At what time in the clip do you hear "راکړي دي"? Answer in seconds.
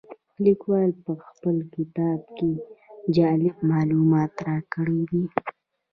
4.47-5.23